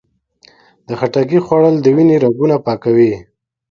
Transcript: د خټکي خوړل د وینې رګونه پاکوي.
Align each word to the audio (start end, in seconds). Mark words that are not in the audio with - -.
د 0.87 0.89
خټکي 0.99 1.39
خوړل 1.45 1.75
د 1.81 1.87
وینې 1.95 2.15
رګونه 2.25 2.55
پاکوي. 2.65 3.13